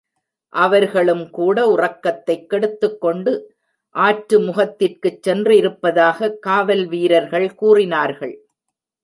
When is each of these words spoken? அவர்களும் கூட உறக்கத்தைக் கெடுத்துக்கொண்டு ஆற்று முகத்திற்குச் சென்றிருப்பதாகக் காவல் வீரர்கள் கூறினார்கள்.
அவர்களும் 0.53 1.29
கூட 1.29 1.75
உறக்கத்தைக் 1.75 2.47
கெடுத்துக்கொண்டு 2.47 3.33
ஆற்று 3.95 4.39
முகத்திற்குச் 4.39 5.29
சென்றிருப்பதாகக் 5.29 6.39
காவல் 6.39 6.85
வீரர்கள் 6.85 7.55
கூறினார்கள். 7.55 8.35